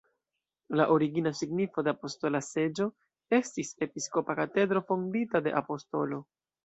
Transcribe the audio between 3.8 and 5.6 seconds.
episkopa katedro fondita de